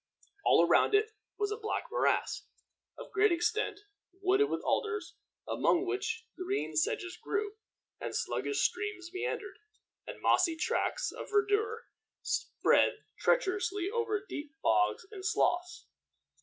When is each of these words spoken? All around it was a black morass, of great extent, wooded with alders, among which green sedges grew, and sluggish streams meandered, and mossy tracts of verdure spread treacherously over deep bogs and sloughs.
All 0.43 0.65
around 0.65 0.95
it 0.95 1.11
was 1.37 1.51
a 1.51 1.57
black 1.57 1.83
morass, 1.91 2.47
of 2.97 3.11
great 3.11 3.31
extent, 3.31 3.81
wooded 4.19 4.49
with 4.49 4.63
alders, 4.63 5.13
among 5.47 5.85
which 5.85 6.25
green 6.35 6.75
sedges 6.75 7.17
grew, 7.21 7.51
and 7.99 8.15
sluggish 8.15 8.61
streams 8.61 9.11
meandered, 9.13 9.59
and 10.07 10.19
mossy 10.19 10.55
tracts 10.55 11.11
of 11.11 11.29
verdure 11.29 11.81
spread 12.23 12.93
treacherously 13.19 13.91
over 13.91 14.25
deep 14.27 14.55
bogs 14.63 15.05
and 15.11 15.23
sloughs. 15.23 15.85